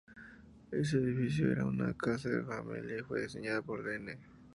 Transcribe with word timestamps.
Éste 0.71 0.97
edificio 0.97 1.51
era 1.51 1.63
una 1.63 1.93
casa 1.95 2.27
de 2.27 2.43
familia 2.43 2.97
y 2.97 3.03
fue 3.03 3.21
diseñada 3.21 3.61
por 3.61 3.83
Dn. 3.83 4.17